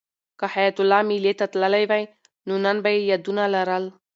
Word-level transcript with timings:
که 0.39 0.45
حیات 0.53 0.77
الله 0.81 1.01
مېلې 1.09 1.33
ته 1.39 1.45
تللی 1.53 1.85
وای 1.89 2.03
نو 2.47 2.53
نن 2.65 2.77
به 2.83 2.89
یې 2.95 3.01
یادونه 3.11 3.43
لرل. 3.55 3.83